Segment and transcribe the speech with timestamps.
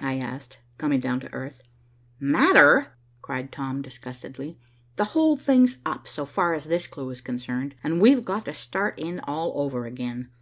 [0.00, 1.62] I asked, coming down to earth.
[2.20, 2.88] "Matter,"
[3.22, 4.58] cried Tom disgustedly,
[4.96, 8.52] "the whole thing's up so far as this clue is concerned, and we've got to
[8.52, 10.28] start in all over again.